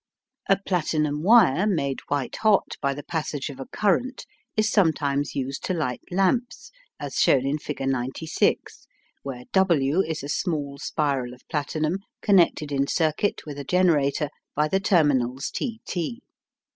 A 0.49 0.57
platinum 0.57 1.21
wire 1.21 1.67
made 1.67 1.99
white 2.07 2.37
hot 2.37 2.73
by 2.81 2.95
the 2.95 3.03
passage 3.03 3.51
of 3.51 3.59
a 3.59 3.67
current 3.67 4.25
is 4.57 4.67
sometimes 4.67 5.35
used 5.35 5.63
to 5.65 5.75
light 5.75 6.01
lamps, 6.09 6.71
as 6.99 7.17
shown 7.19 7.45
in 7.45 7.59
figure 7.59 7.85
96, 7.85 8.87
where 9.21 9.43
W 9.53 10.01
is 10.01 10.23
a 10.23 10.27
small 10.27 10.79
spiral 10.79 11.35
of 11.35 11.47
platinum 11.51 11.99
connected 12.23 12.71
in 12.71 12.87
circuit 12.87 13.45
with 13.45 13.59
a 13.59 13.63
generator 13.63 14.29
by 14.55 14.67
the 14.67 14.79
terminals 14.79 15.51
T 15.51 15.81
T. 15.85 16.23